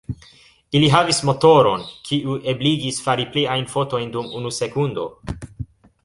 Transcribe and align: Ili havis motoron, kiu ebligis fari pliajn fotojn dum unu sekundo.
Ili 0.77 0.87
havis 0.93 1.17
motoron, 1.29 1.83
kiu 2.07 2.37
ebligis 2.53 2.97
fari 3.07 3.27
pliajn 3.35 3.67
fotojn 3.75 4.09
dum 4.17 4.33
unu 4.41 4.53
sekundo. 4.61 5.05